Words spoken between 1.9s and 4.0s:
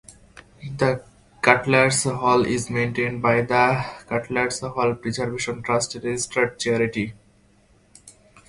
Hall is maintained by the